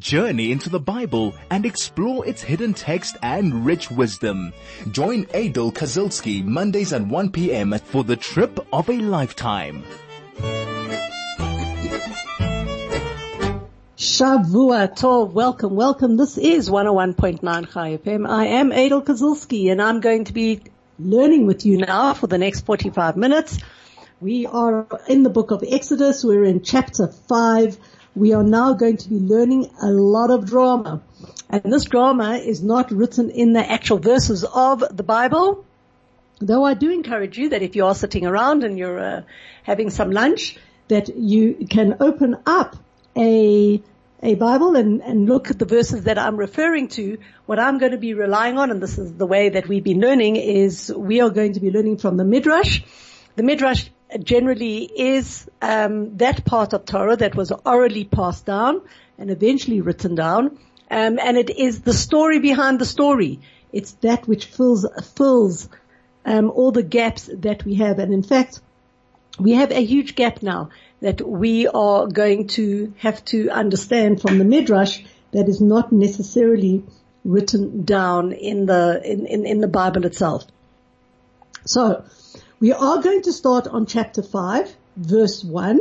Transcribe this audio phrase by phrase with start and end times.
[0.00, 4.54] Journey into the Bible and explore its hidden text and rich wisdom.
[4.90, 7.78] Join Aidel Kazilsky Mondays at 1 p.m.
[7.78, 9.84] for the trip of a lifetime.
[13.98, 16.16] Shavua Tov, welcome, welcome.
[16.16, 18.26] This is 101.9 Chai FM.
[18.26, 20.62] I am Aidel Kazilsky and I'm going to be
[20.98, 23.58] learning with you now for the next 45 minutes.
[24.18, 26.24] We are in the book of Exodus.
[26.24, 27.78] We're in chapter 5
[28.20, 31.00] we are now going to be learning a lot of drama.
[31.48, 35.64] And this drama is not written in the actual verses of the Bible.
[36.38, 39.22] Though I do encourage you that if you are sitting around and you're uh,
[39.62, 42.76] having some lunch, that you can open up
[43.16, 43.82] a
[44.22, 47.16] a Bible and, and look at the verses that I'm referring to.
[47.46, 50.02] What I'm going to be relying on, and this is the way that we've been
[50.02, 52.82] learning, is we are going to be learning from the Midrash.
[53.36, 58.82] The Midrash generally is um, that part of Torah that was orally passed down
[59.18, 60.58] and eventually written down,
[60.90, 63.40] um, and it is the story behind the story.
[63.72, 65.68] It's that which fills fills
[66.24, 68.60] um, all the gaps that we have, and in fact,
[69.38, 74.38] we have a huge gap now that we are going to have to understand from
[74.38, 75.02] the midrash
[75.32, 76.84] that is not necessarily
[77.24, 80.44] written down in the in, in, in the Bible itself.
[81.64, 82.04] So
[82.60, 85.80] we are going to start on chapter 5, verse 1,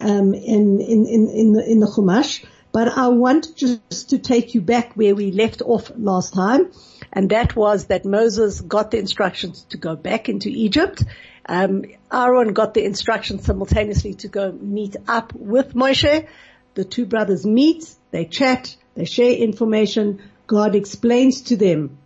[0.00, 4.54] um, in, in, in, in the, in the Chumash, but I want just to take
[4.54, 6.70] you back where we left off last time,
[7.12, 11.02] and that was that Moses got the instructions to go back into Egypt.
[11.44, 16.28] Um, Aaron got the instructions simultaneously to go meet up with Moshe.
[16.74, 20.22] The two brothers meet, they chat, they share information.
[20.46, 21.98] God explains to them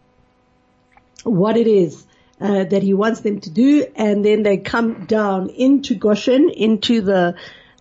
[1.23, 2.06] what it is
[2.41, 7.01] uh, that he wants them to do, and then they come down into Goshen, into
[7.01, 7.35] the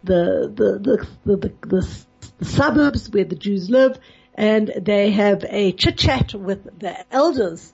[0.04, 2.06] the the the the, the,
[2.40, 4.00] the, suburbs where the Jews live,
[4.34, 7.74] and they have a chit chat with the elders,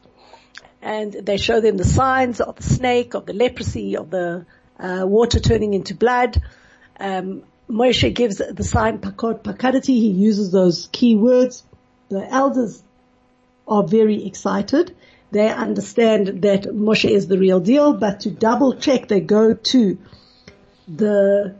[0.81, 4.45] and they show them the signs of the snake, of the leprosy, of the
[4.79, 6.41] uh, water turning into blood.
[6.99, 9.85] Um, Moshe gives the sign pakod pakadati.
[9.85, 11.63] He uses those key words.
[12.09, 12.83] The elders
[13.67, 14.95] are very excited
[15.31, 19.97] they understand that Moshe is the real deal, but to double check, they go to
[20.87, 21.55] the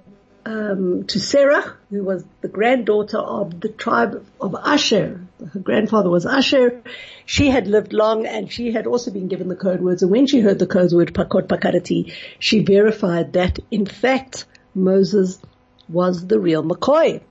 [0.46, 5.22] um, to Sarah, who was the granddaughter of the tribe of Asher.
[5.54, 6.82] Her grandfather was Asher.
[7.26, 10.02] She had lived long and she had also been given the code words.
[10.02, 15.40] And when she heard the code word Pakod Pakadati, she verified that in fact Moses
[15.88, 17.22] was the real McCoy.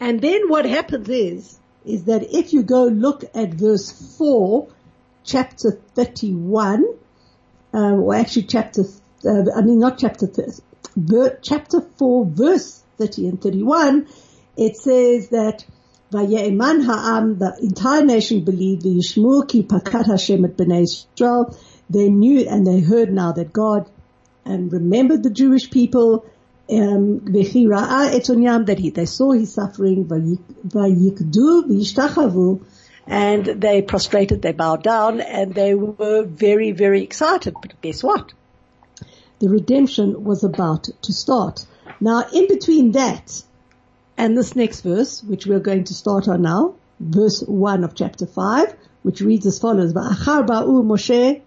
[0.00, 4.68] And then what happens is, is that if you go look at verse 4,
[5.24, 6.84] chapter 31,
[7.72, 8.82] um, or actually chapter,
[9.24, 10.28] uh, I mean not chapter,
[10.96, 14.06] ver, chapter 4 verse 30 and 31,
[14.56, 15.64] it says that
[16.12, 21.56] Vaye'eman ha'am, the entire nation believed, the Yishmur ki pakat Hashem et b'nei Israel,
[21.88, 23.88] they knew and they heard now that God
[24.44, 26.26] and remembered the Jewish people,
[26.70, 32.62] um, that he, they saw his suffering, vayikdu v'yishtachavu,
[33.06, 37.54] and they prostrated, they bowed down, and they were very, very excited.
[37.60, 38.32] But guess what?
[39.40, 41.66] The redemption was about to start.
[42.00, 43.42] Now, in between that
[44.16, 48.26] and this next verse, which we're going to start on now, verse 1 of chapter
[48.26, 51.42] 5, which reads as follows, ba'u Moshe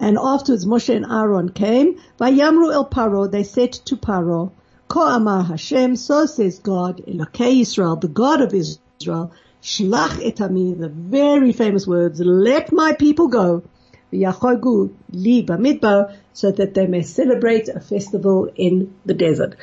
[0.00, 4.52] and afterwards Moshe and Aaron came, Va'yamru el Paro, they said to Paro,
[4.88, 10.88] Ko amar Hashem, so says God, Elokei Israel, the God of Israel, Shlach etami, the
[10.88, 13.62] very famous words, let my people go,
[14.12, 19.54] v'yachogu li bamidbar, so that they may celebrate a festival in the desert.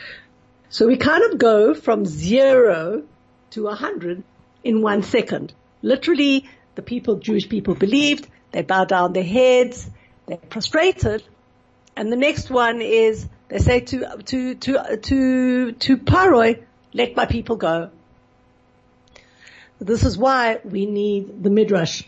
[0.69, 3.03] So we kind of go from zero
[3.51, 4.23] to a hundred
[4.63, 5.51] in one second.
[5.81, 9.89] Literally, the people, Jewish people believed, they bow down their heads,
[10.27, 11.23] they're prostrated,
[11.95, 17.25] and the next one is they say to to to to to Paroi, let my
[17.25, 17.90] people go.
[19.79, 22.03] This is why we need the midrash.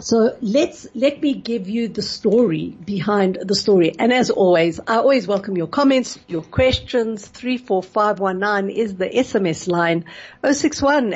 [0.00, 3.94] So let's, let me give you the story behind the story.
[3.98, 7.26] And as always, I always welcome your comments, your questions.
[7.26, 10.06] 34519 is the SMS line.
[10.44, 11.12] 061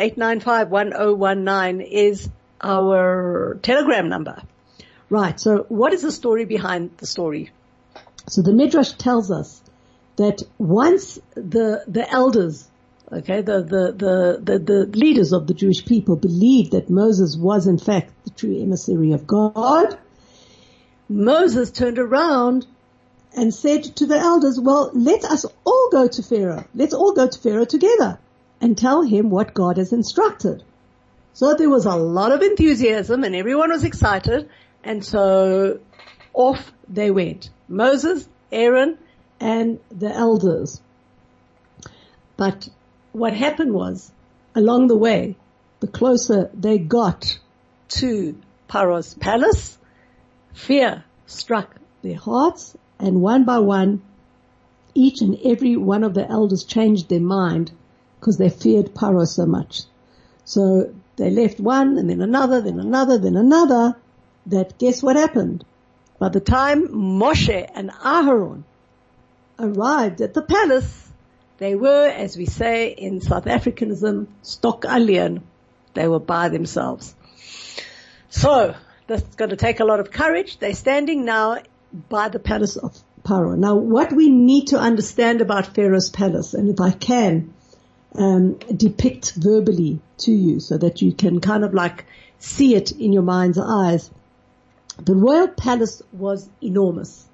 [1.83, 2.29] is
[2.61, 4.43] our telegram number.
[5.09, 5.39] Right.
[5.41, 7.51] So what is the story behind the story?
[8.29, 9.63] So the Midrash tells us
[10.17, 12.69] that once the, the elders
[13.13, 17.79] Okay, the, the, the, the, leaders of the Jewish people believed that Moses was in
[17.79, 19.97] fact the true emissary of God.
[21.09, 22.67] Moses turned around
[23.37, 26.65] and said to the elders, well, let us all go to Pharaoh.
[26.75, 28.19] Let's all go to Pharaoh together.
[28.61, 30.65] and tell him what God has instructed.
[31.35, 34.49] So there was a lot of enthusiasm and everyone was excited.
[34.83, 35.81] And so
[36.33, 37.51] off they went.
[37.69, 38.97] Moses, Aaron,
[39.39, 40.81] and the elders.
[42.37, 42.69] But
[43.17, 44.13] what happened was,
[44.55, 45.37] along the way,
[45.81, 47.39] the closer they got
[47.89, 49.79] to Paro's palace,
[50.53, 54.03] fear struck their hearts and one by one,
[54.95, 57.73] each and every one of the elders changed their mind
[58.21, 59.83] because they feared Paro so much.
[60.45, 63.97] So they left one and then another, then another, then another,
[64.47, 65.65] that guess what happened?
[66.19, 68.65] By the time Moshe and Aharon
[69.59, 71.06] arrived at the palace,
[71.59, 75.43] they were, as we say in South Africanism, stok alleen.
[75.95, 77.15] They were by themselves.
[78.29, 78.75] So,
[79.07, 80.59] that's going to take a lot of courage.
[80.59, 81.59] They're standing now
[82.09, 83.57] by the palace of Paro.
[83.57, 87.55] Now, what we need to understand about Pharaoh's palace, and if I can
[88.15, 92.05] um, depict verbally to you, so that you can kind of like
[92.39, 94.11] see it in your mind's eyes,
[94.99, 97.27] the royal palace was enormous.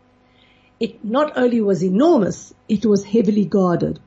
[0.81, 4.01] It not only was enormous, it was heavily guarded.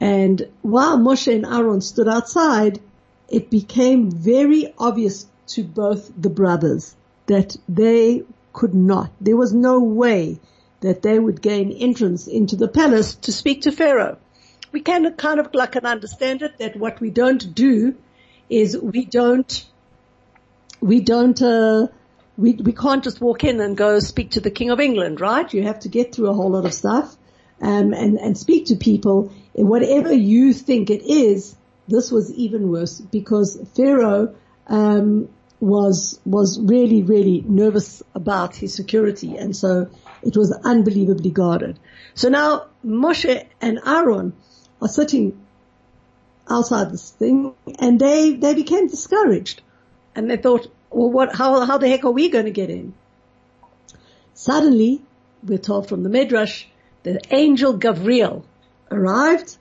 [0.00, 2.80] And while Moshe and Aaron stood outside,
[3.28, 9.10] it became very obvious to both the brothers that they could not.
[9.20, 10.40] There was no way
[10.80, 14.16] that they would gain entrance into the palace to speak to Pharaoh.
[14.72, 17.94] We can kind of like can understand it that what we don't do
[18.48, 19.66] is we don't,
[20.80, 21.88] we don't, uh,
[22.38, 25.52] we, we can't just walk in and go speak to the King of England, right?
[25.52, 27.16] You have to get through a whole lot of stuff,
[27.60, 29.32] um, and, and speak to people.
[29.54, 31.54] Whatever you think it is,
[31.88, 34.34] this was even worse because Pharaoh,
[34.66, 35.28] um,
[35.60, 39.36] was, was really, really nervous about his security.
[39.36, 39.90] And so
[40.22, 41.78] it was unbelievably guarded.
[42.14, 44.32] So now Moshe and Aaron
[44.80, 45.38] are sitting
[46.48, 49.62] outside this thing and they, they became discouraged
[50.16, 52.94] and they thought, well, what, how, how the heck are we going to get in?
[54.34, 55.02] Suddenly,
[55.42, 56.64] we're told from the Midrash,
[57.02, 58.44] the angel Gabriel
[58.90, 59.56] arrived,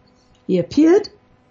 [0.47, 1.09] he appeared,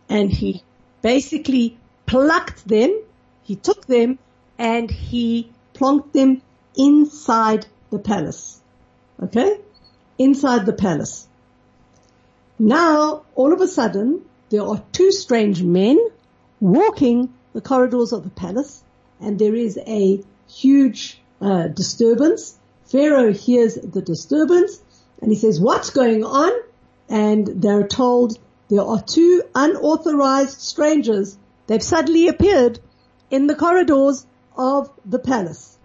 [0.09, 0.63] and he
[1.03, 3.03] basically plucked them,
[3.43, 4.19] he took them,
[4.59, 6.43] and he plonked them
[6.77, 8.61] inside the palace.
[9.23, 9.61] Okay?
[10.19, 11.29] Inside the palace.
[12.59, 15.99] Now, all of a sudden, there are two strange men
[16.61, 18.83] walking the corridors of the palace
[19.21, 22.59] and there is a huge uh, disturbance.
[22.87, 24.81] Pharaoh hears the disturbance
[25.21, 26.53] and he says, what's going on?
[27.09, 28.39] And they're told
[28.69, 31.37] there are two unauthorized strangers.
[31.67, 32.79] They've suddenly appeared
[33.31, 34.27] in the corridors
[34.57, 35.79] of the palace.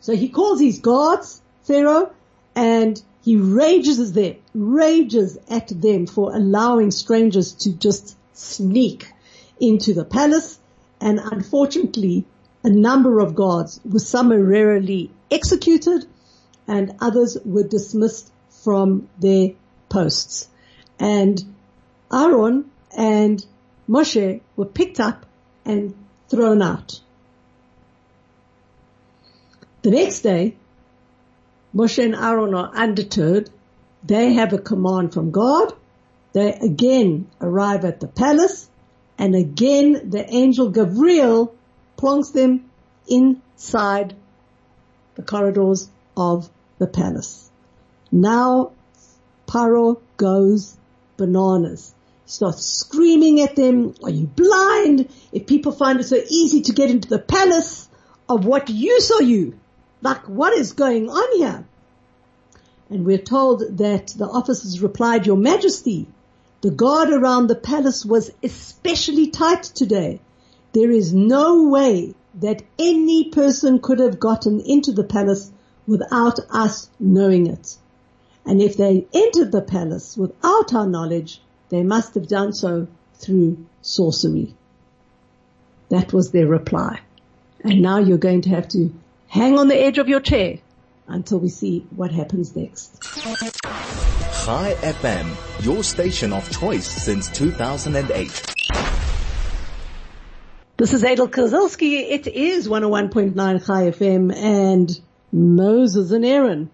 [0.00, 2.12] So he calls his guards, Pharaoh,
[2.54, 9.10] and he rages them, rages at them for allowing strangers to just sneak
[9.60, 10.58] into the palace
[11.00, 12.24] and unfortunately
[12.62, 16.06] a number of guards were summarily executed
[16.66, 18.30] and others were dismissed
[18.62, 19.50] from their
[19.88, 20.48] posts.
[20.98, 21.42] And
[22.12, 23.44] Aaron and
[23.88, 25.26] Moshe were picked up
[25.64, 25.94] and
[26.28, 27.00] thrown out.
[29.82, 30.56] The next day,
[31.74, 33.50] Moshe and Aaron are undeterred.
[34.02, 35.74] They have a command from God.
[36.32, 38.68] They again arrive at the palace
[39.18, 41.54] and again, the angel Gabriel
[41.96, 42.70] plonks them
[43.08, 44.14] inside
[45.14, 47.50] the corridors of the palace.
[48.10, 48.72] Now,
[49.46, 50.76] Paro goes
[51.16, 51.94] bananas.
[52.24, 55.10] He starts screaming at them, are you blind?
[55.32, 57.88] If people find it so easy to get into the palace,
[58.28, 59.58] of what use are you?
[60.02, 61.66] Like, what is going on here?
[62.90, 66.06] And we're told that the officers replied, Your Majesty,
[66.60, 70.20] the guard around the palace was especially tight today.
[70.72, 75.50] There is no way that any person could have gotten into the palace
[75.86, 77.76] without us knowing it.
[78.46, 83.64] And if they entered the palace without our knowledge, they must have done so through
[83.82, 84.54] sorcery.
[85.88, 87.00] That was their reply.
[87.62, 88.92] And now you're going to have to
[89.28, 90.58] hang on the edge of your chair
[91.06, 93.02] until we see what happens next.
[93.02, 98.54] Chai FM, your station of choice since 2008.
[100.76, 102.10] This is Aidel Kazilsky.
[102.10, 105.00] It is 101.9 Chai FM and
[105.34, 106.70] Moses and Aaron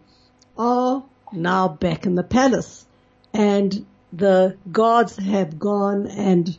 [0.58, 1.02] are
[1.32, 2.84] now back in the palace
[3.32, 6.58] and the gods have gone and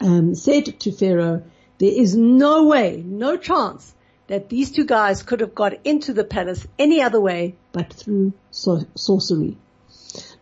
[0.00, 1.42] um, said to Pharaoh,
[1.78, 3.92] there is no way, no chance
[4.28, 8.32] that these two guys could have got into the palace any other way but through
[8.52, 9.58] so- sorcery.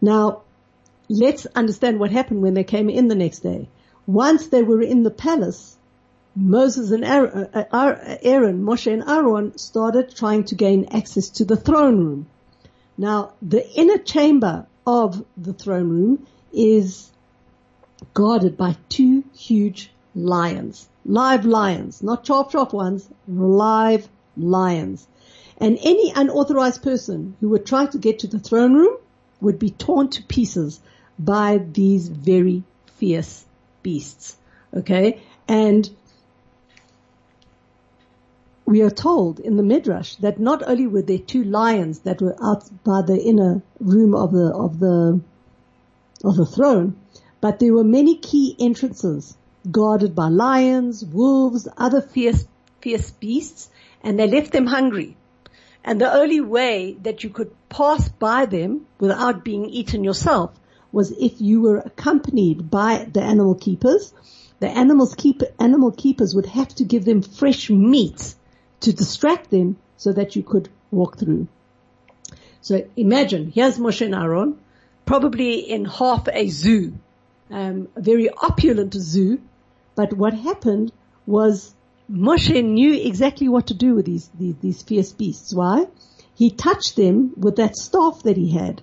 [0.02, 0.42] Now,
[1.08, 3.70] let's understand what happened when they came in the next day.
[4.06, 5.78] Once they were in the palace,
[6.34, 11.44] Moses and Aaron, uh, uh, Aaron, Moshe and Aaron started trying to gain access to
[11.44, 12.26] the throne room.
[12.96, 17.10] Now, the inner chamber of the throne room is
[18.14, 20.88] guarded by two huge lions.
[21.04, 25.06] Live lions, not chop chop ones, live lions.
[25.58, 28.96] And any unauthorized person who would try to get to the throne room
[29.40, 30.80] would be torn to pieces
[31.18, 32.62] by these very
[32.96, 33.44] fierce
[33.82, 34.36] beasts.
[34.74, 35.22] Okay?
[35.46, 35.88] And
[38.72, 42.34] we are told in the Midrash that not only were there two lions that were
[42.42, 45.20] out by the inner room of the, of the,
[46.24, 46.96] of the throne,
[47.42, 49.36] but there were many key entrances
[49.70, 52.46] guarded by lions, wolves, other fierce,
[52.80, 53.68] fierce beasts,
[54.02, 55.18] and they left them hungry.
[55.84, 60.50] And the only way that you could pass by them without being eaten yourself
[60.90, 64.14] was if you were accompanied by the animal keepers.
[64.60, 68.34] The animals keep, animal keepers would have to give them fresh meat
[68.82, 71.48] to distract them so that you could walk through.
[72.60, 74.58] So imagine, here's Moshe and Aaron,
[75.04, 76.94] probably in half a zoo,
[77.50, 79.40] um, a very opulent zoo,
[79.94, 80.92] but what happened
[81.26, 81.74] was
[82.10, 85.54] Moshe knew exactly what to do with these, these, these fierce beasts.
[85.54, 85.86] Why?
[86.34, 88.82] He touched them with that staff that he had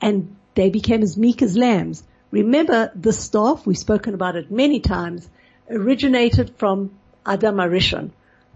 [0.00, 2.02] and they became as meek as lambs.
[2.30, 5.28] Remember the staff, we've spoken about it many times,
[5.70, 6.90] originated from
[7.24, 8.10] Adam Arishon,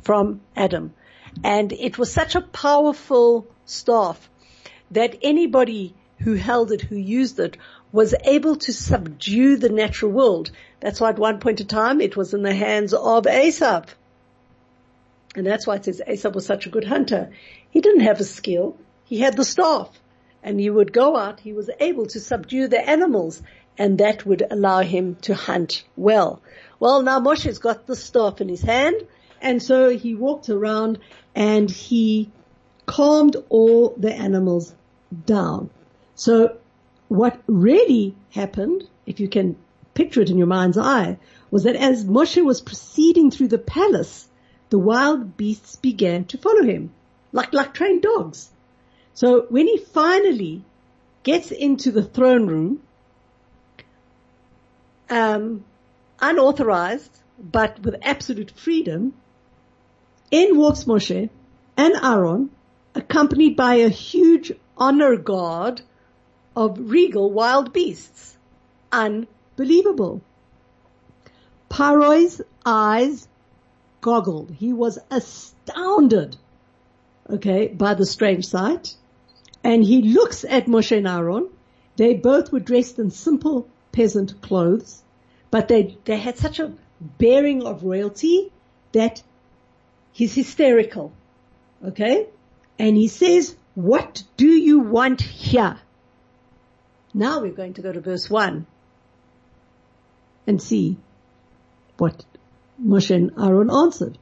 [0.07, 0.95] from Adam.
[1.43, 4.31] And it was such a powerful staff
[4.93, 7.57] that anybody who held it, who used it,
[7.91, 10.53] was able to subdue the natural world.
[10.79, 13.83] That's why at one point in time it was in the hands of Esau.
[15.35, 17.33] And that's why it says Esau was such a good hunter.
[17.71, 18.77] He didn't have a skill.
[19.07, 19.91] He had the staff.
[20.41, 23.43] And he would go out, he was able to subdue the animals
[23.77, 26.41] and that would allow him to hunt well.
[26.79, 28.97] Well, now Moshe's got the staff in his hand
[29.41, 30.99] and so he walked around
[31.35, 32.31] and he
[32.87, 34.75] calmed all the animals
[35.27, 35.71] down.
[36.15, 36.57] So
[37.09, 39.57] what really happened, if you can
[39.95, 41.19] picture it in your mind's eye,
[41.51, 44.29] was that as Moshe was proceeding through the palace,
[44.71, 46.93] the wild beasts began to follow him,
[47.33, 48.51] like, like trained dogs.
[49.15, 50.65] So when he finally
[51.23, 52.83] gets into the throne room,
[55.09, 55.65] um,
[56.21, 59.15] unauthorized, but with absolute freedom,
[60.31, 61.29] in walks Moshe
[61.77, 62.51] and Aaron,
[62.95, 65.83] accompanied by a huge honor guard
[66.55, 68.37] of regal wild beasts.
[68.91, 70.23] Unbelievable.
[71.69, 73.29] Paro's eyes
[74.01, 74.51] goggled.
[74.59, 76.37] He was astounded,
[77.29, 78.95] okay, by the strange sight.
[79.63, 81.49] And he looks at Moshe and Aaron.
[81.97, 85.03] They both were dressed in simple peasant clothes,
[85.51, 86.73] but they, they had such a
[87.19, 88.53] bearing of royalty
[88.93, 89.23] that
[90.17, 91.13] he's hysterical.
[91.85, 92.27] Okay?
[92.79, 95.79] And he says, what do you want here?
[97.13, 98.67] Now we're going to go to verse one
[100.47, 100.97] and see
[101.99, 102.25] what
[102.83, 104.17] Moshe and Aaron answered.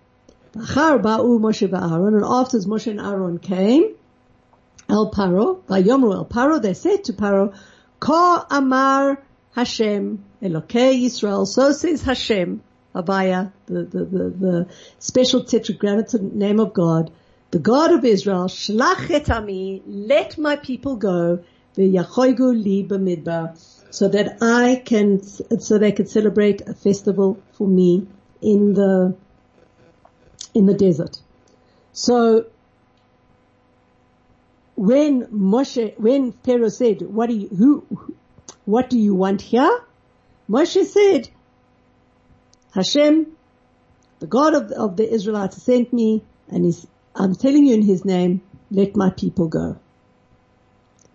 [0.54, 3.94] And after Moshe and Aaron came,
[4.88, 7.56] El Paro, Vayomru El Paro, they said to Paro,
[8.00, 9.22] Ka Amar
[9.54, 12.62] Hashem, Elokei Yisrael, so says Hashem,
[12.94, 14.66] Havaya, the, the, the, the
[14.98, 17.10] special tetragrammaton name of God,
[17.50, 21.44] the God of Israel, Shlach et ami, let my people go,
[21.76, 23.58] v'yachoigu li b'midbar,
[23.90, 28.06] so that I can, so they can celebrate a festival for me
[28.42, 29.16] in the,
[30.52, 31.20] in the desert.
[31.92, 32.46] So,
[34.76, 38.14] when Moshe, when Pharaoh said, what do you, who,
[38.64, 39.80] what do you want here?
[40.50, 41.28] Moshe said,
[42.74, 43.28] Hashem,
[44.18, 48.04] the God of, of the Israelites sent me and he's, I'm telling you in his
[48.04, 49.78] name, let my people go.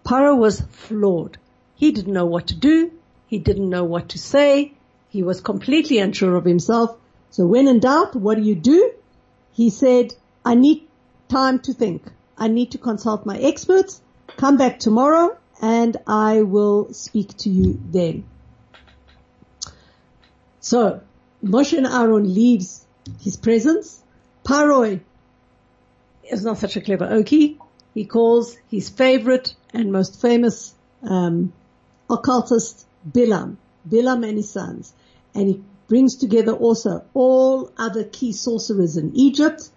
[0.06, 1.38] Paro was floored.
[1.76, 2.92] He didn't know what to do.
[3.28, 4.74] He didn't know what to say.
[5.10, 6.98] He was completely unsure of himself.
[7.30, 8.94] So when in doubt, what do you do?
[9.52, 10.14] He said,
[10.46, 10.88] I need
[11.28, 12.04] time to think.
[12.38, 14.02] I need to consult my experts.
[14.38, 18.24] Come back tomorrow and I will speak to you then.
[20.62, 21.02] So
[21.44, 22.86] Moshe and Aaron leaves
[23.22, 24.02] his presence.
[24.44, 25.00] Paroi
[26.30, 27.58] is not such a clever okie.
[27.94, 31.54] He calls his favorite and most famous um,
[32.10, 34.94] occultist Bilam, Bilam and his sons,
[35.34, 39.70] and he brings together also all other key sorcerers in Egypt.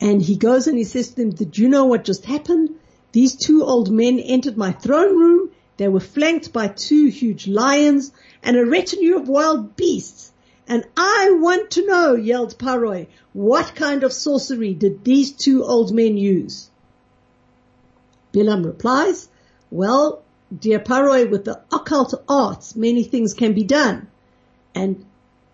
[0.00, 2.70] And he goes and he says to them, did you know what just happened?
[3.12, 5.50] These two old men entered my throne room.
[5.76, 8.12] They were flanked by two huge lions
[8.42, 10.32] and a retinue of wild beasts.
[10.68, 15.94] And I want to know, yelled Paroi, what kind of sorcery did these two old
[15.94, 16.68] men use?
[18.34, 19.28] Bilam replies,
[19.70, 20.22] well,
[20.56, 24.08] dear Paroi, with the occult arts, many things can be done.
[24.74, 25.06] And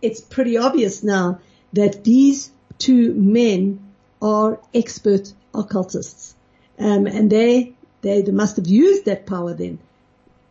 [0.02, 1.38] it's pretty obvious now
[1.72, 3.78] that these two men
[4.20, 6.34] are expert occultists.
[6.76, 9.78] Um, and they, they, they must have used that power then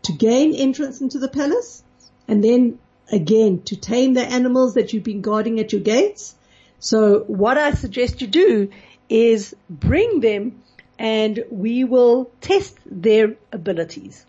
[0.04, 1.84] to gain entrance into the palace
[2.28, 2.80] and then
[3.12, 6.36] again to tame the animals that you've been guarding at your gates.
[6.80, 8.70] So what I suggest you do
[9.10, 10.64] is bring them
[10.98, 14.26] and we will test their abilities.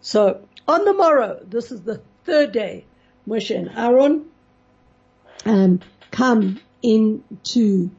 [0.00, 2.84] So on the morrow, this is the third day,
[3.28, 4.26] Moshe and Aaron
[5.44, 7.90] um, come into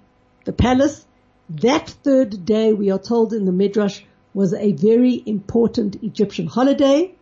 [0.45, 1.05] the palace.
[1.49, 4.01] That third day, we are told in the Midrash,
[4.33, 7.13] was a very important Egyptian holiday.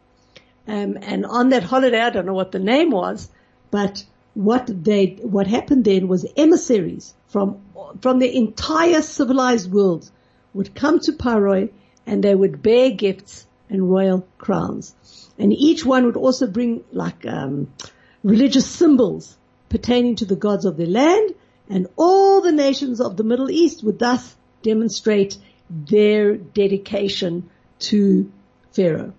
[0.70, 3.28] Um, and on that holiday, I don't know what the name was,
[3.72, 7.60] but what they, what happened then was emissaries from,
[8.02, 10.08] from the entire civilized world
[10.54, 11.72] would come to Paroi
[12.06, 14.94] and they would bear gifts and royal crowns.
[15.40, 17.74] And each one would also bring like, um,
[18.22, 19.38] religious symbols
[19.70, 21.34] pertaining to the gods of their land
[21.68, 25.36] and all the nations of the Middle East would thus demonstrate
[25.68, 27.50] their dedication
[27.80, 28.32] to
[28.72, 29.14] Pharaoh.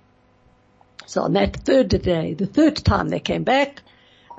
[1.11, 3.83] So on that third day, the third time they came back,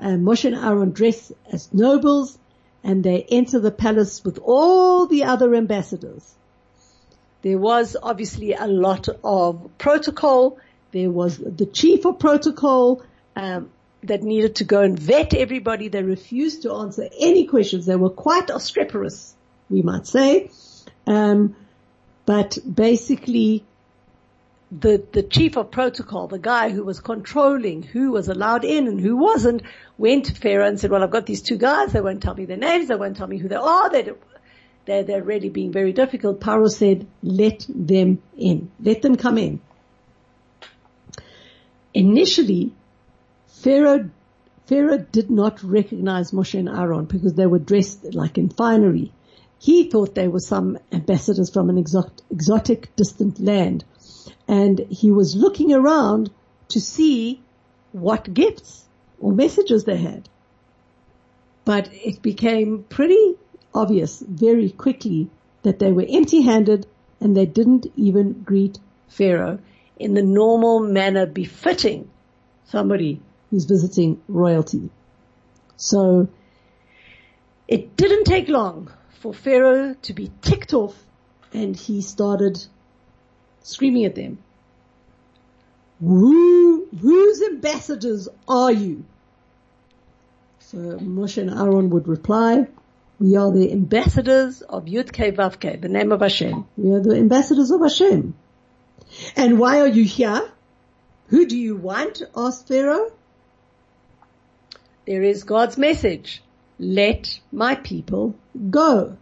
[0.00, 2.38] uh, Moshe and Aaron dress as nobles
[2.82, 6.34] and they enter the palace with all the other ambassadors.
[7.42, 10.58] There was obviously a lot of protocol.
[10.92, 13.02] There was the chief of protocol
[13.36, 13.70] um,
[14.04, 15.88] that needed to go and vet everybody.
[15.88, 17.84] They refused to answer any questions.
[17.84, 19.34] They were quite obstreperous,
[19.68, 20.50] we might say.
[21.06, 21.54] Um,
[22.24, 23.66] but basically,
[24.80, 28.98] the, the chief of protocol, the guy who was controlling who was allowed in and
[28.98, 29.62] who wasn't,
[29.98, 31.92] went to Pharaoh and said, well, I've got these two guys.
[31.92, 32.88] They won't tell me their names.
[32.88, 33.90] They won't tell me who they are.
[33.90, 34.12] They,
[34.86, 36.40] they're, they're really being very difficult.
[36.40, 38.70] Paro said, let them in.
[38.80, 39.60] Let them come in.
[41.92, 42.72] Initially,
[43.48, 44.08] Pharaoh,
[44.66, 49.12] Pharaoh did not recognize Moshe and Aaron because they were dressed like in finery.
[49.58, 53.84] He thought they were some ambassadors from an exotic, exotic distant land.
[54.48, 56.30] And he was looking around
[56.68, 57.42] to see
[57.92, 58.84] what gifts
[59.20, 60.28] or messages they had.
[61.64, 63.36] But it became pretty
[63.74, 65.30] obvious very quickly
[65.62, 66.86] that they were empty handed
[67.20, 69.58] and they didn't even greet Pharaoh
[69.96, 72.10] in the normal manner befitting
[72.64, 74.90] somebody who's visiting royalty.
[75.76, 76.28] So
[77.68, 80.96] it didn't take long for Pharaoh to be ticked off
[81.52, 82.66] and he started
[83.62, 84.38] screaming at them.
[86.00, 89.04] Who, whose ambassadors are you?
[90.60, 92.66] So Moshe and Aaron would reply,
[93.20, 96.66] we are the ambassadors of Yudke Vavke, the name of Hashem.
[96.76, 98.34] We are the ambassadors of Hashem.
[99.36, 100.50] And why are you here?
[101.28, 102.22] Who do you want?
[102.36, 103.12] asked Pharaoh.
[105.06, 106.42] There is God's message
[106.78, 108.34] let my people
[108.70, 109.16] go.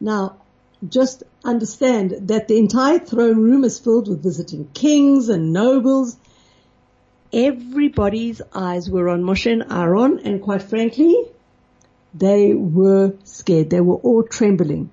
[0.00, 0.39] Now,
[0.88, 6.16] just understand that the entire throne room is filled with visiting kings and nobles.
[7.32, 11.14] Everybody's eyes were on Moshe and Aaron and quite frankly,
[12.14, 13.70] they were scared.
[13.70, 14.90] They were all trembling.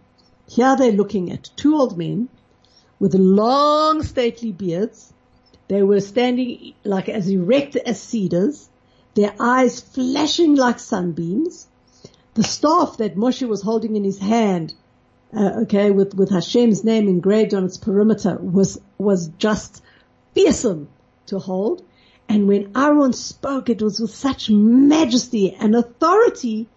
[0.48, 2.30] Here they're looking at two old men
[3.00, 5.14] with long stately beards.
[5.68, 8.70] They were standing like as erect as cedars,
[9.16, 11.68] their eyes flashing like sunbeams
[12.38, 14.76] the staff that Moshe was holding in his hand,
[15.36, 19.84] uh, okay, with, with Hashem's name engraved on its perimeter was, was just
[20.34, 20.88] fearsome
[21.28, 21.84] to hold.
[22.30, 26.68] And when Aaron spoke, it was with such majesty and authority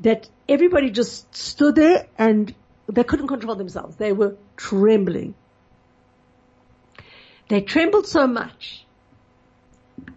[0.00, 2.54] that everybody just stood there and
[2.86, 3.96] they couldn't control themselves.
[3.96, 5.34] They were trembling.
[7.48, 8.84] They trembled so much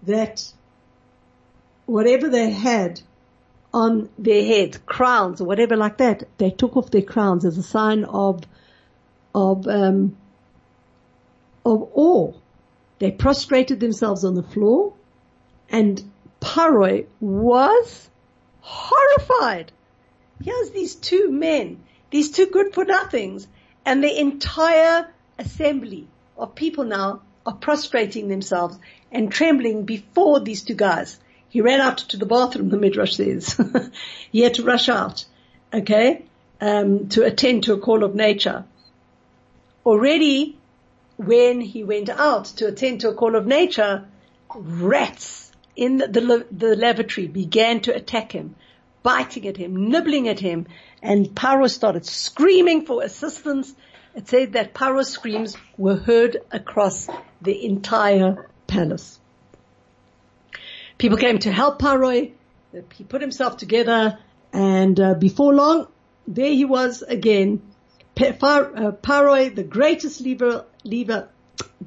[0.04, 0.52] that
[1.86, 3.02] whatever they had
[3.74, 6.24] on their heads, crowns or whatever like that.
[6.38, 8.44] They took off their crowns as a sign of,
[9.36, 10.18] of, um,
[11.66, 12.34] of awe.
[13.00, 14.94] They prostrated themselves on the floor
[15.70, 18.10] and Paroi was
[18.62, 19.72] horrified.
[20.44, 23.48] Here's these two men, these two good for nothings
[23.86, 25.08] and the entire
[25.40, 28.78] assembly of people now are prostrating themselves
[29.12, 31.20] and trembling before these two guys.
[31.50, 33.60] He ran out to the bathroom, the Midrash says.
[34.32, 35.26] he had to rush out,
[35.74, 36.26] okay,
[36.60, 38.66] um, to attend to a call of nature.
[39.86, 40.58] Already,
[41.18, 44.06] when he went out to attend to a call of nature,
[44.54, 48.56] rats in the, the, the lavatory began to attack him,
[49.04, 50.68] biting at him, nibbling at him,
[51.02, 53.74] and Paro started screaming for assistance.
[54.16, 57.08] It said that Paro's screams were heard across
[57.42, 59.20] the entire palace.
[60.98, 62.32] People came to help Paro.
[62.94, 64.18] He put himself together
[64.54, 65.88] and uh, before long,
[66.28, 67.62] there he was again.
[68.16, 71.30] Paroi, the greatest leader, leader,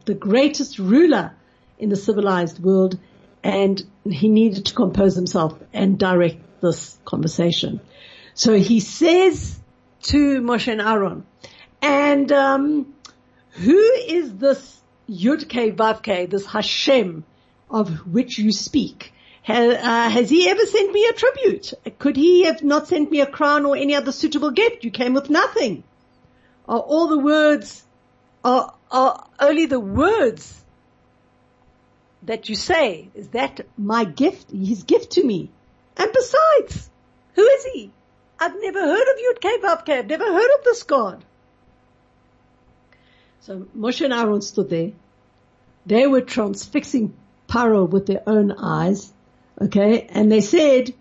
[0.05, 1.35] the greatest ruler
[1.79, 2.99] in the civilized world,
[3.43, 7.81] and he needed to compose himself and direct this conversation.
[8.35, 9.59] So he says
[10.03, 11.27] to Moshe and Aaron,
[11.83, 12.95] and um,
[13.51, 17.25] who is this Yudke Vavke, this Hashem
[17.71, 19.13] of which you speak?
[19.43, 21.73] Has, uh, has he ever sent me a tribute?
[21.99, 24.85] Could he have not sent me a crown or any other suitable gift?
[24.85, 25.83] You came with nothing.
[26.69, 27.83] Are all the words,
[28.45, 30.63] are, are only the words
[32.25, 35.51] that you say, is that my gift, his gift to me?
[35.97, 36.91] And besides,
[37.35, 37.91] who is he?
[38.39, 39.99] I've never heard of Yud Vavke.
[39.99, 41.25] I've never heard of this God.
[43.41, 44.93] So Moshe and Aaron stood there.
[45.87, 47.15] They were transfixing
[47.51, 49.13] Paro with their own eyes.
[49.61, 50.07] Okay.
[50.09, 50.95] And they said,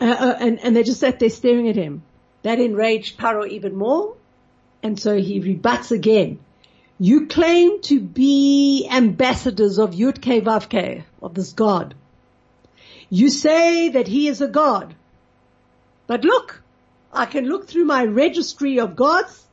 [0.00, 2.02] uh, uh, and, and they just sat there staring at him.
[2.42, 4.16] That enraged Paro even more.
[4.82, 6.38] And so he rebuts again.
[6.98, 11.94] You claim to be ambassadors of Yudke Vavke, of this God.
[13.10, 14.94] You say that he is a God.
[16.06, 16.62] But look,
[17.12, 19.44] I can look through my registry of gods.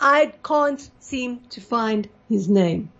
[0.00, 2.92] I can't seem to find his name.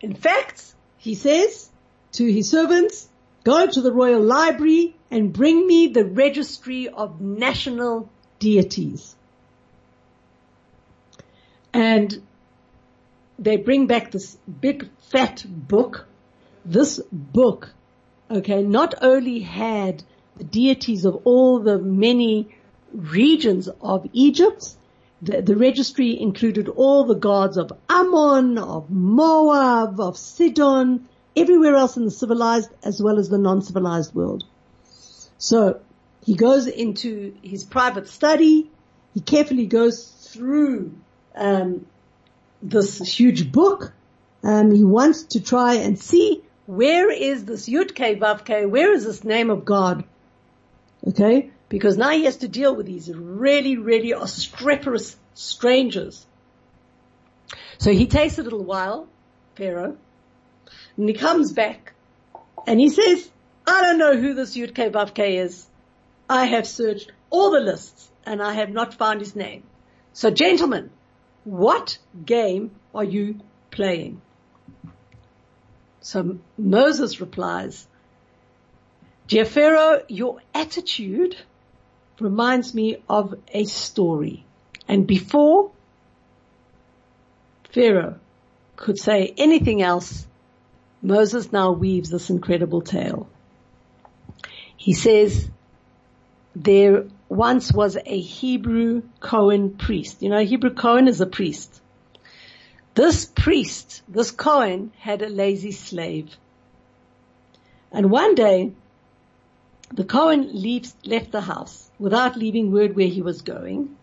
[0.00, 1.70] In fact, he says,
[2.12, 3.08] to his servants,
[3.44, 9.14] go to the royal library and bring me the registry of national deities.
[11.72, 12.22] And
[13.38, 16.06] they bring back this big fat book.
[16.64, 17.70] This book,
[18.30, 20.02] okay, not only had
[20.36, 22.48] the deities of all the many
[22.92, 24.74] regions of Egypt,
[25.26, 31.96] the, the, registry included all the gods of Ammon, of Moab, of Sidon, everywhere else
[31.96, 34.44] in the civilized as well as the non-civilized world.
[35.38, 35.80] So
[36.24, 38.70] he goes into his private study.
[39.14, 40.94] He carefully goes through
[41.34, 41.86] um,
[42.62, 43.92] this huge book.
[44.42, 48.68] Um, he wants to try and see where is this Yudke Vavke?
[48.68, 50.04] Where is this name of God?
[51.06, 56.24] Okay, because now he has to deal with these really, really obstreperous strangers.
[57.78, 59.08] So he takes a little while,
[59.56, 59.96] Pharaoh,
[60.96, 61.92] and he comes back
[62.66, 63.30] and he says,
[63.66, 65.66] I don't know who this Yudke Vavke is.
[66.28, 69.64] I have searched all the lists and I have not found his name.
[70.12, 70.90] So gentlemen,
[71.44, 74.20] what game are you playing?
[76.00, 77.86] So Moses replies,
[79.28, 81.36] Dear Pharaoh, your attitude
[82.20, 84.44] reminds me of a story.
[84.88, 85.70] And before
[87.70, 88.18] Pharaoh
[88.76, 90.26] could say anything else,
[91.02, 93.28] Moses now weaves this incredible tale.
[94.76, 95.48] He says,
[96.54, 100.22] there once was a Hebrew Cohen priest.
[100.22, 101.82] You know, Hebrew Cohen is a priest.
[102.94, 106.34] This priest, this Cohen had a lazy slave.
[107.92, 108.72] And one day,
[109.92, 113.96] the Cohen leaves, left the house without leaving word where he was going.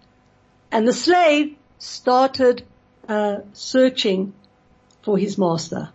[0.72, 2.64] And the slave started
[3.08, 4.34] uh, searching
[5.02, 5.92] for his master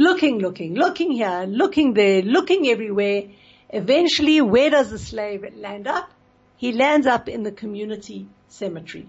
[0.00, 3.24] looking, looking, looking here, looking there, looking everywhere.
[3.68, 6.10] Eventually, where does the slave land up?
[6.56, 9.06] He lands up in the community cemetery.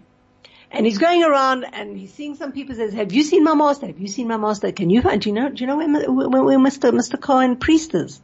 [0.70, 3.88] And he's going around and he's seeing some people says, have you seen my master?
[3.88, 4.72] Have you seen my master?
[4.72, 6.92] Can you find, do you know, do you know where, where, where Mr.
[6.92, 7.20] Mr.
[7.20, 8.22] Cohen priest is?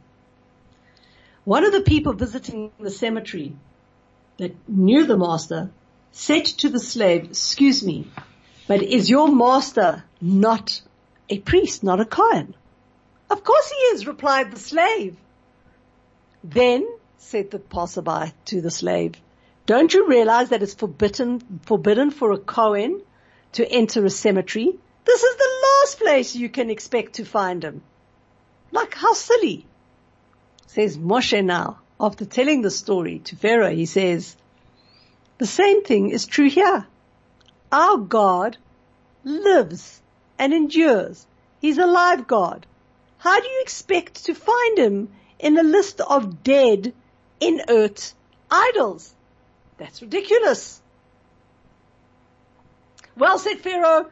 [1.48, 3.56] One of the people visiting the cemetery
[4.36, 5.70] that knew the master
[6.12, 8.06] said to the slave, excuse me,
[8.66, 10.82] but is your master not
[11.30, 12.54] a priest, not a Kohen.
[13.30, 15.16] Of course he is, replied the slave.
[16.44, 19.14] Then, said the passerby to the slave,
[19.64, 23.00] don't you realize that it's forbidden, forbidden for a Kohen
[23.52, 24.78] to enter a cemetery?
[25.06, 27.80] This is the last place you can expect to find him.
[28.70, 29.64] Like how silly.
[30.68, 34.36] Says Moshe now, after telling the story to Pharaoh, he says,
[35.38, 36.86] the same thing is true here.
[37.70, 38.56] Our God
[39.24, 40.02] lives
[40.38, 41.26] and endures.
[41.60, 42.66] He's a live God.
[43.18, 46.92] How do you expect to find him in a list of dead,
[47.40, 48.12] inert
[48.50, 49.14] idols?
[49.76, 50.82] That's ridiculous.
[53.16, 54.10] Well, said Pharaoh,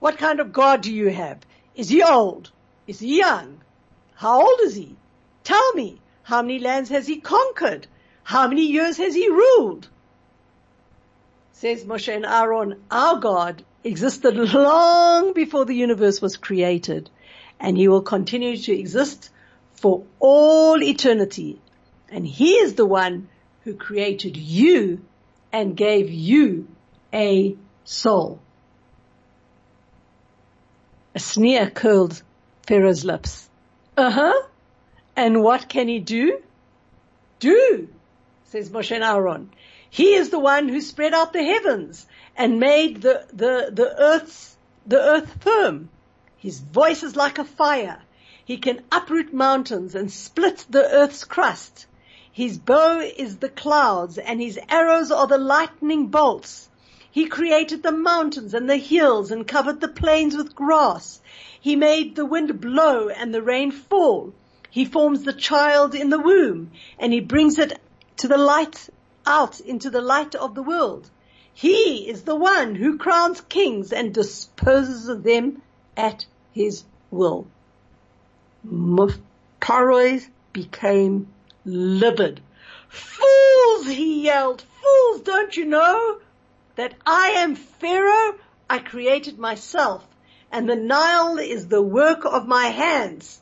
[0.00, 1.38] What kind of God do you have?
[1.74, 2.50] Is he old?
[2.86, 3.60] Is he young?
[4.14, 4.96] How old is he?
[5.44, 7.86] Tell me, how many lands has he conquered?
[8.22, 9.88] How many years has he ruled?
[11.52, 17.10] Says Moshe and Aaron, our God existed long before the universe was created
[17.60, 19.30] and he will continue to exist
[19.74, 21.60] for all eternity.
[22.10, 23.28] And he is the one
[23.62, 25.04] who created you
[25.52, 26.66] and gave you
[27.12, 28.40] a soul.
[31.14, 32.22] A sneer curled
[32.66, 33.48] Pharaoh's lips.
[33.96, 34.42] Uh huh.
[35.16, 36.42] And what can he do?
[37.38, 37.88] Do,
[38.44, 39.50] says Moshe and Aaron.
[39.88, 44.56] He is the one who spread out the heavens and made the, the, the earth's,
[44.86, 45.88] the earth firm.
[46.36, 48.02] His voice is like a fire.
[48.44, 51.86] He can uproot mountains and split the earth's crust.
[52.32, 56.68] His bow is the clouds and his arrows are the lightning bolts.
[57.08, 61.22] He created the mountains and the hills and covered the plains with grass.
[61.60, 64.34] He made the wind blow and the rain fall.
[64.74, 67.80] He forms the child in the womb and he brings it
[68.16, 68.90] to the light
[69.24, 71.08] out into the light of the world.
[71.52, 75.62] He is the one who crowns kings and disposes of them
[75.96, 76.82] at his
[77.12, 77.46] will.
[79.60, 80.18] Pharaoh
[80.52, 81.28] became
[81.64, 82.40] livid.
[82.88, 86.18] Fools, he yelled, fools, don't you know
[86.74, 88.40] that I am Pharaoh?
[88.68, 90.04] I created myself
[90.50, 93.40] and the Nile is the work of my hands.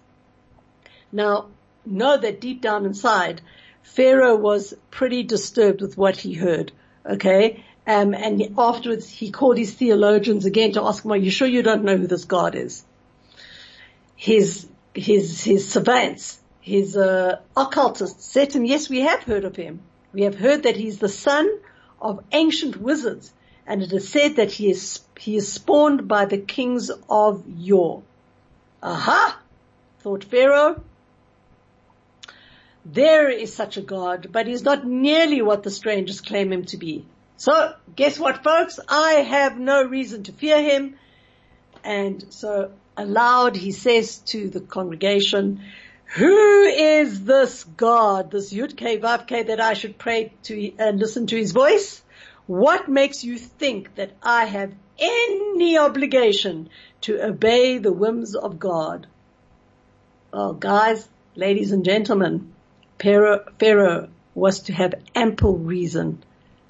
[1.12, 1.48] Now,
[1.84, 3.40] know that deep down inside,
[3.82, 6.72] Pharaoh was pretty disturbed with what he heard.
[7.04, 7.64] Okay.
[7.86, 11.62] Um, and afterwards he called his theologians again to ask them, are you sure you
[11.62, 12.84] don't know who this God is?
[14.22, 19.56] his, his, his savants, his, uh, occultists said to him, yes, we have heard of
[19.56, 19.80] him.
[20.12, 21.50] We have heard that he's the son
[22.00, 23.32] of ancient wizards
[23.66, 28.04] and it is said that he is, he is spawned by the kings of yore.
[28.80, 29.40] Aha!
[30.02, 30.84] Thought Pharaoh.
[32.84, 36.76] There is such a God, but he's not nearly what the strangers claim him to
[36.76, 37.04] be.
[37.36, 38.80] So, guess what folks?
[38.88, 40.96] I have no reason to fear him.
[41.84, 45.62] And so aloud he says to the congregation,
[46.06, 51.36] who is this God, this Yudke Vavke that I should pray to and listen to
[51.36, 52.02] his voice?
[52.46, 56.68] What makes you think that I have any obligation
[57.02, 59.06] to obey the whims of God?
[60.32, 62.51] Well, guys, ladies and gentlemen,
[63.02, 66.22] Pharaoh, was to have ample reason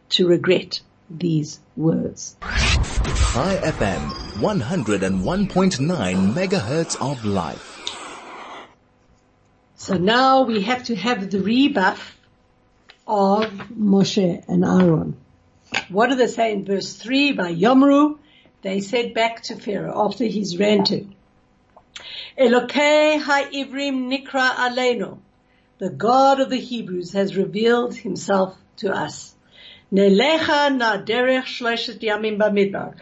[0.08, 2.36] to regret these words.
[2.40, 4.08] Chai FM,
[4.40, 7.68] 101.9 megahertz of life.
[9.76, 12.16] So now we have to have the rebuff
[13.06, 15.16] of Moshe and Aaron.
[15.90, 18.18] What do they say in verse 3 by Yomru?
[18.62, 21.14] They said back to Pharaoh after he's ranted,
[22.38, 25.18] Elokei ha'ivrim nikra aleinu.
[25.82, 29.34] The God of the Hebrews has revealed himself to us.
[29.92, 32.94] Nelecha na derech.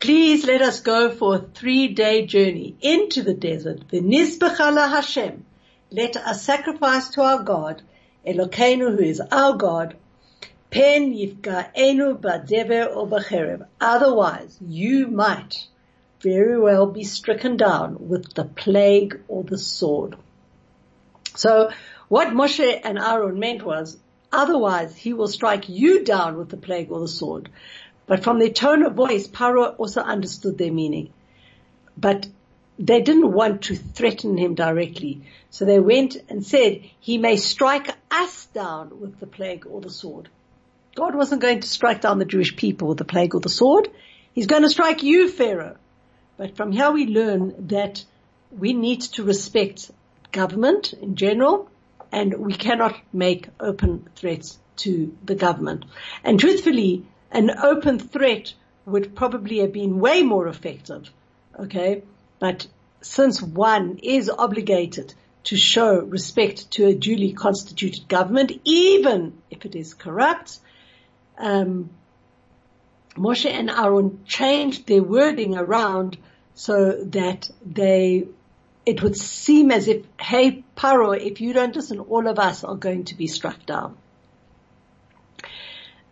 [0.00, 3.86] Please let us go for a three day journey into the desert.
[3.88, 5.44] V'nizbechala Hashem.
[5.90, 7.82] Let us sacrifice to our God,
[8.26, 9.94] Elokeinu, who is our God.
[10.70, 13.66] Pen yifka'enu ba'dever or b'cherev.
[13.82, 15.68] Otherwise, you might
[16.20, 20.16] very well be stricken down with the plague or the sword.
[21.36, 21.70] So
[22.08, 23.96] what Moshe and Aaron meant was,
[24.32, 27.48] otherwise he will strike you down with the plague or the sword.
[28.06, 31.12] But from their tone of voice, Paro also understood their meaning.
[31.96, 32.26] But
[32.78, 35.22] they didn't want to threaten him directly.
[35.50, 39.90] So they went and said, he may strike us down with the plague or the
[39.90, 40.28] sword.
[40.94, 43.88] God wasn't going to strike down the Jewish people with the plague or the sword.
[44.32, 45.76] He's going to strike you, Pharaoh.
[46.36, 48.04] But from here we learn that
[48.50, 49.90] we need to respect
[50.32, 51.70] government in general
[52.14, 55.84] and we cannot make open threats to the government.
[56.22, 58.54] And truthfully, an open threat
[58.86, 61.10] would probably have been way more effective.
[61.58, 62.02] Okay.
[62.38, 62.68] But
[63.00, 69.74] since one is obligated to show respect to a duly constituted government, even if it
[69.74, 70.58] is corrupt,
[71.36, 71.90] um,
[73.16, 76.16] Moshe and Aaron changed their wording around
[76.54, 78.28] so that they,
[78.86, 82.74] it would seem as if, hey, Paro, if you don't listen, all of us are
[82.74, 83.96] going to be struck down.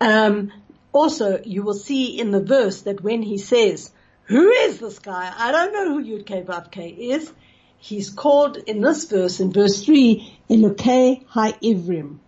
[0.01, 0.53] Um,
[0.93, 3.93] also, you will see in the verse that when he says,
[4.25, 5.33] who is this guy?
[5.37, 7.33] I don't know who Yud Vav is.
[7.79, 12.19] He's called in this verse, in verse 3, Elokei HaIvrim,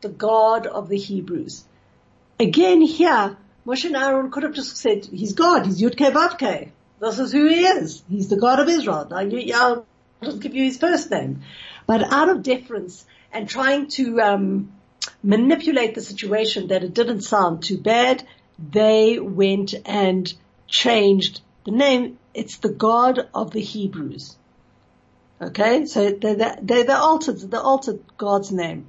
[0.00, 1.64] the God of the Hebrews.
[2.38, 7.18] Again here, Moshe and Aaron could have just said, he's God, he's Yud Vav This
[7.18, 8.04] is who he is.
[8.08, 9.08] He's the God of Israel.
[9.10, 9.86] Now I'll
[10.22, 11.42] just give you his first name.
[11.84, 14.72] But out of deference and trying to um,
[15.20, 18.24] manipulate the situation that it didn't sound too bad,
[18.56, 20.32] they went and
[20.68, 22.20] changed the name.
[22.34, 24.36] It's the God of the Hebrews.
[25.40, 28.86] Okay, so they they they altered they altered God's name.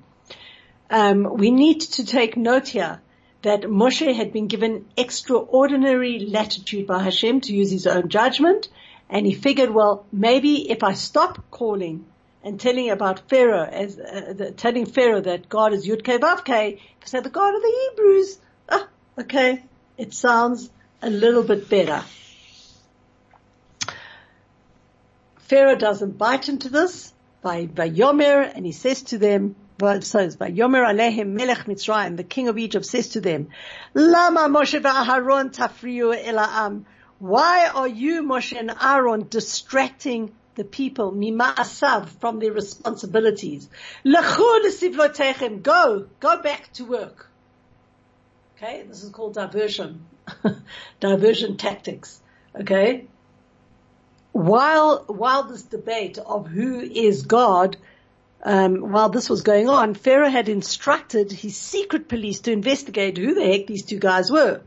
[0.88, 3.02] Um, we need to take note here
[3.44, 8.70] that Moshe had been given extraordinary latitude by Hashem to use his own judgment,
[9.10, 12.06] and he figured, well, maybe if I stop calling
[12.44, 16.44] and telling about Pharaoh as uh, the, telling Pharaoh that God is Yud Kei Vav
[16.44, 18.88] Kei, if I say the God of the Hebrews, ah,
[19.20, 19.64] okay,
[19.98, 20.70] it sounds
[21.02, 22.04] a little bit better.
[25.36, 31.66] Pharaoh doesn't bite into this by, by Yomer and he says to them, Yomer Melech
[31.66, 33.50] Mitzrayim, the king of Egypt says to them,
[33.94, 36.86] Lama Moshe v'Aharon tafriyu ela'am.
[37.20, 43.70] Why are you, Moshe and Aaron, distracting the people, mima'asav, from their responsibilities?
[44.04, 47.30] Go, go back to work.
[48.58, 50.06] Okay, this is called diversion.
[51.00, 52.20] diversion tactics.
[52.60, 53.06] Okay?
[54.32, 57.78] While, while this debate of who is God,
[58.44, 63.34] um, while this was going on, Pharaoh had instructed his secret police to investigate who
[63.34, 64.62] the heck these two guys were.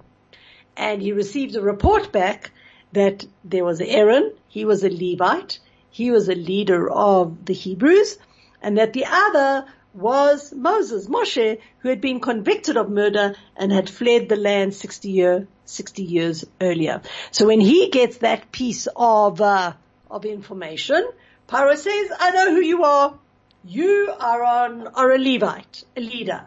[0.77, 2.51] And he received a report back
[2.93, 5.59] that there was Aaron, he was a Levite,
[5.91, 8.19] he was a leader of the Hebrews,
[8.63, 13.89] and that the other was Moses, Moshe, who had been convicted of murder and had
[13.89, 17.03] fled the land 60 year, 60 years earlier.
[17.31, 19.73] So when he gets that piece of, uh,
[20.11, 21.09] of information,
[21.49, 23.19] Paro says, I know who you are.
[23.69, 26.45] You are on, are a Levite, a leader.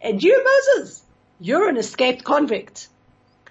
[0.00, 1.02] And you, Moses,
[1.40, 2.88] you're an escaped convict.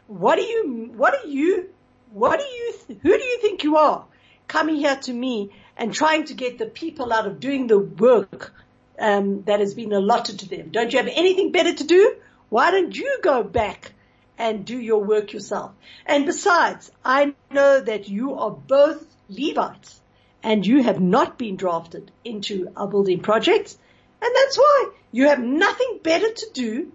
[0.08, 1.69] What do you, what do you,
[2.13, 4.05] what do you, who do you think you are?
[4.47, 8.53] Coming here to me and trying to get the people out of doing the work
[8.97, 10.69] um, that has been allotted to them.
[10.69, 12.15] Don't you have anything better to do?
[12.47, 13.91] Why don't you go back
[14.38, 15.73] and do your work yourself?
[16.05, 19.98] And besides, I know that you are both Levites
[20.43, 23.78] and you have not been drafted into our building projects.
[24.21, 26.91] And that's why you have nothing better to do,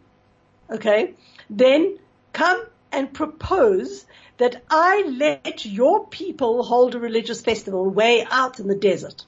[0.70, 1.14] okay,
[1.50, 1.98] than
[2.32, 4.06] come and propose
[4.38, 9.24] that I let your people hold a religious festival way out in the desert.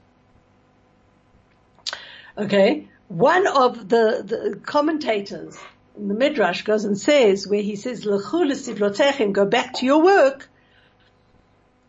[2.36, 2.88] Okay.
[3.08, 5.56] One of the, the commentators
[5.96, 10.48] in the Midrash goes and says, where he says, go back to your work.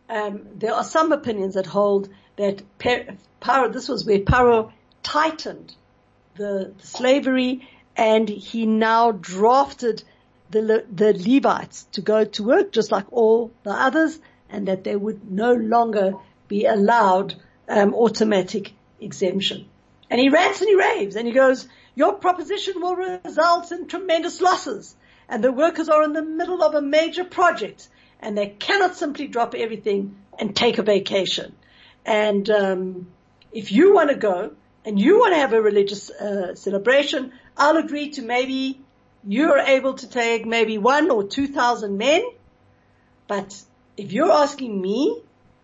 [0.10, 4.72] Um, there are some opinions that hold that Paro, this was where Paro
[5.04, 5.76] tightened
[6.36, 10.04] the, the slavery and he now drafted
[10.50, 14.96] the, the Levites to go to work just like all the others and that they
[14.96, 16.14] would no longer
[16.48, 17.36] be allowed
[17.68, 19.68] um, automatic exemption.
[20.10, 24.40] And he rants and he raves and he goes, your proposition will result in tremendous
[24.40, 24.96] losses
[25.28, 27.90] and the workers are in the middle of a major project
[28.20, 31.56] and they cannot simply drop everything and take a vacation.
[32.06, 33.08] And um,
[33.52, 34.52] if you want to go
[34.86, 38.82] and you want to have a religious uh, celebration, I'll agree to maybe
[39.28, 42.24] you're able to take maybe one or two thousand men.
[43.28, 43.62] But
[43.98, 45.22] if you're asking me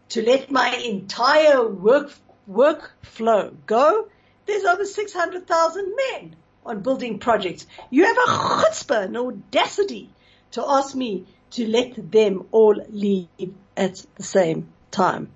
[0.10, 2.12] to let my entire work
[2.50, 4.08] workflow go,
[4.46, 6.36] there's over 600,000 men
[6.66, 7.66] on building projects.
[7.89, 10.10] You have a chutzpah, an audacity
[10.52, 13.28] to ask me to let them all leave
[13.76, 15.30] at the same time.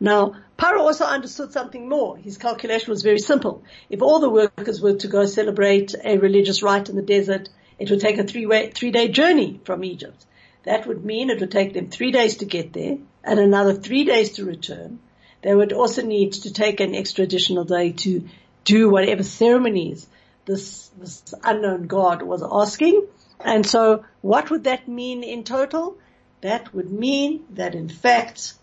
[0.00, 2.16] Now, Paro also understood something more.
[2.16, 3.62] His calculation was very simple.
[3.88, 7.90] If all the workers were to go celebrate a religious rite in the desert, it
[7.90, 10.24] would take a three way, three day journey from Egypt.
[10.64, 14.04] That would mean it would take them three days to get there and another three
[14.04, 14.98] days to return
[15.44, 18.26] they would also need to take an extra additional day to
[18.64, 20.06] do whatever ceremonies
[20.46, 23.06] this, this unknown God was asking.
[23.44, 25.96] And so what would that mean in total?
[26.40, 28.54] That would mean that in fact,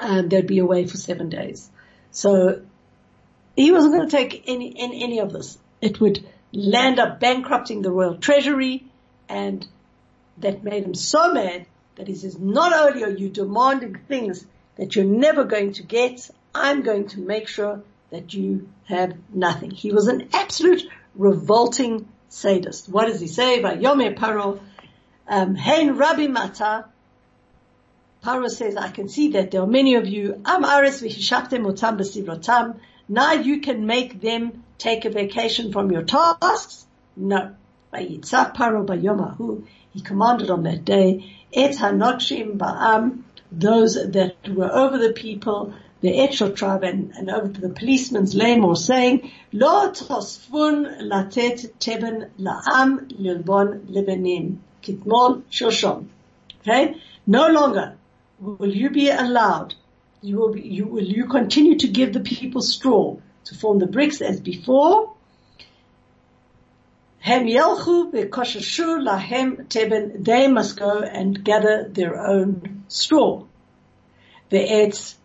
[0.00, 1.70] um, they'd be away for seven days.
[2.10, 2.62] So
[3.56, 5.58] he wasn't going to take any, any, any of this.
[5.80, 8.84] It would land up bankrupting the royal treasury
[9.28, 9.66] and
[10.38, 11.66] that made him so mad
[11.96, 14.46] that he says, not only are you demanding things
[14.76, 16.30] that you're never going to get.
[16.54, 19.70] I'm going to make sure that you have nothing.
[19.70, 20.82] He was an absolute
[21.14, 22.88] revolting sadist.
[22.88, 23.62] What does he say?
[23.62, 24.60] Yome Paro,
[25.28, 26.86] um, Hein Rabbi Mata.
[28.24, 30.40] Paro says, I can see that there are many of you.
[30.44, 32.78] Am Ares v'hishachtem otam b'sivrotam.
[33.08, 36.86] Now you can make them take a vacation from your tasks?
[37.16, 37.54] No.
[37.92, 39.64] Vayitzah Paro bayomahu.
[39.92, 45.72] He commanded on that day, Et hanokshim ba'am, those that were over the people,
[46.06, 52.30] the tribe and, and over to the policeman's lane or saying, Lo tosfun latet teben
[52.38, 56.06] la'am lilbon lebanim, kitmol shoshom.
[56.60, 56.96] Okay?
[57.26, 57.96] No longer
[58.40, 59.74] will you be allowed,
[60.20, 63.86] you will be, you will you continue to give the people straw to form the
[63.86, 65.12] bricks as before,
[67.26, 70.24] Hem yelchu v'koshashu lahem teben.
[70.24, 73.42] They must go and gather their own straw.
[74.48, 75.16] Ve'etz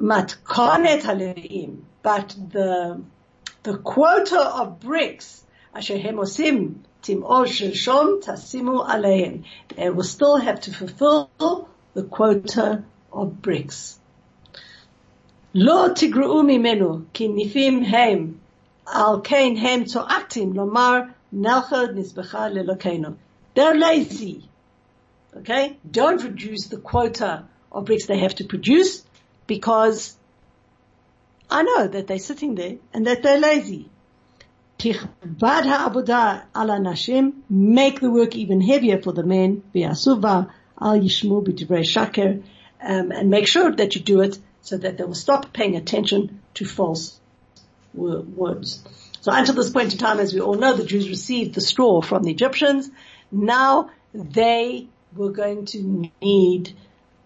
[0.00, 1.82] matkanet haleim.
[2.02, 3.02] But the,
[3.62, 9.44] the quota of bricks, asher hemosim tim'ol shom tasimu aleim.
[9.76, 13.98] They will still have to fulfill the quota of bricks.
[15.54, 18.40] Lo tigru'u mimenu ki nifim hem
[18.92, 23.16] al kain hem to'atim lomar nelcha nisbecha lelokenu.
[23.54, 24.48] They're lazy.
[25.36, 25.78] Okay?
[25.88, 29.04] Don't reduce the quota of bricks they have to produce
[29.46, 30.16] because
[31.50, 33.88] I know that they're sitting there and that they're lazy.
[34.78, 41.44] Tichbad ha'abudah ala nashim, make the work even heavier for the men, v'yasuva al yishmu
[41.46, 42.42] b'divrei shaker,
[42.82, 46.40] um, and make sure that you do it so that they will stop paying attention
[46.54, 47.20] to false
[47.94, 48.82] words.
[49.20, 52.02] So until this point in time, as we all know, the Jews received the straw
[52.02, 52.90] from the Egyptians.
[53.30, 56.76] Now they were going to need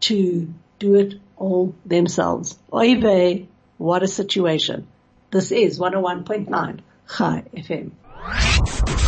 [0.00, 2.59] to do it all themselves.
[2.72, 3.47] Oy
[3.78, 4.86] what a situation.
[5.30, 6.80] This is 101.9
[7.16, 7.93] Chai FM.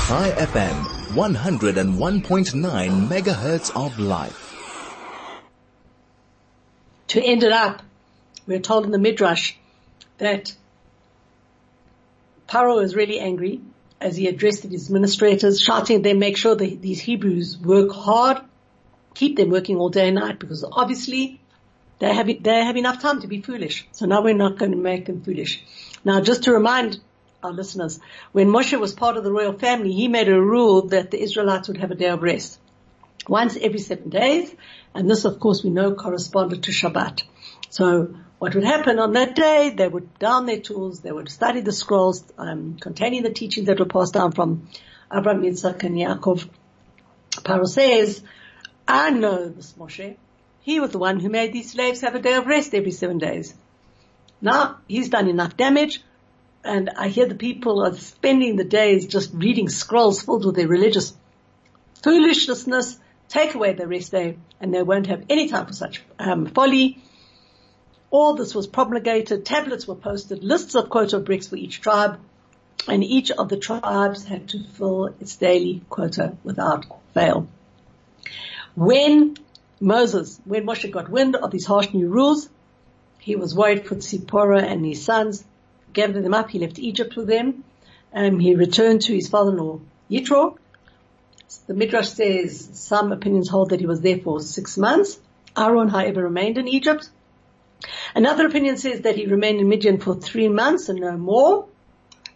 [0.07, 4.47] Chai FM, 101.9 megahertz of life.
[7.09, 7.83] To end it up,
[8.47, 9.55] we're told in the Midrash
[10.19, 10.55] that
[12.49, 13.61] Paro was really angry
[14.01, 18.39] as he addressed his administrators, shouting at them, make sure that these Hebrews work hard,
[19.15, 21.40] keep them working all day and night because obviously
[22.01, 23.87] they have, they have enough time to be foolish.
[23.93, 25.63] So now we're not going to make them foolish.
[26.05, 26.99] Now just to remind
[27.43, 28.01] our listeners,
[28.33, 31.69] when Moshe was part of the royal family, he made a rule that the Israelites
[31.69, 32.59] would have a day of rest.
[33.29, 34.55] Once every seven days,
[34.95, 37.23] and this of course we know corresponded to Shabbat.
[37.69, 41.61] So what would happen on that day, they would down their tools, they would study
[41.61, 44.69] the scrolls um, containing the teachings that were passed down from
[45.13, 46.49] Abraham, Yitzhak, and Yaakov.
[47.33, 48.23] Paro says,
[48.89, 50.17] I know this Moshe.
[50.63, 53.19] He was the one who made these slaves have a day of rest every seven
[53.19, 53.55] days.
[54.41, 56.03] Now, he's done enough damage,
[56.65, 60.69] and I hear the people are spending the days just reading scrolls filled with their
[60.69, 61.15] religious
[62.03, 62.99] foolishness.
[63.29, 67.03] Take away the rest day, and they won't have any time for such um, folly
[68.11, 72.19] all this was promulgated, tablets were posted, lists of quota bricks for each tribe,
[72.89, 77.49] and each of the tribes had to fill its daily quota without fail.
[78.75, 79.37] When
[79.81, 82.51] Moses, when Moshe got wind of these harsh new rules,
[83.19, 85.43] he was worried for Tzipporah and his sons,
[85.93, 87.65] gathered them up, he left Egypt with them,
[88.13, 90.57] and he returned to his father-in-law Yitro.
[91.67, 95.19] The Midrash says some opinions hold that he was there for six months.
[95.57, 97.09] Aaron, however, remained in Egypt.
[98.15, 101.67] Another opinion says that he remained in Midian for three months and no more.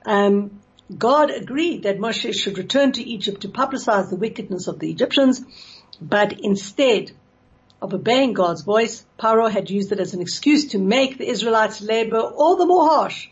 [0.07, 0.61] Um,
[0.97, 5.45] God agreed that Moshe should return to Egypt to publicize the wickedness of the Egyptians,
[6.01, 7.13] but instead
[7.83, 11.81] of obeying God's voice, Paro had used it as an excuse to make the Israelites
[11.81, 13.29] labor all the more harsh.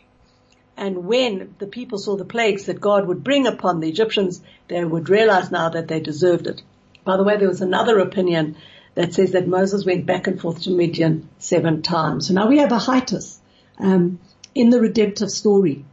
[0.75, 4.83] And when the people saw the plagues that God would bring upon the Egyptians, they
[4.83, 6.61] would realize now that they deserved it.
[7.03, 8.55] By the way, there was another opinion
[8.95, 12.27] that says that Moses went back and forth to Midian seven times.
[12.27, 13.39] So now we have a hiatus
[13.79, 14.19] um,
[14.53, 15.83] in the redemptive story,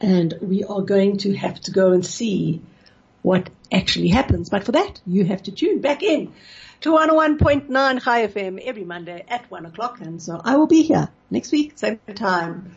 [0.00, 2.62] and we are going to have to go and see
[3.22, 4.48] what actually happens.
[4.48, 6.32] But for that, you have to tune back in
[6.80, 10.00] to 101.9 Chai FM every Monday at one o'clock.
[10.00, 12.76] And so I will be here next week, same time,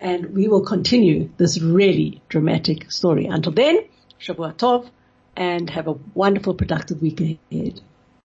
[0.00, 3.26] and we will continue this really dramatic story.
[3.26, 3.84] Until then,
[4.20, 4.88] Shavua Tov,
[5.36, 7.80] and have a wonderful, productive week ahead.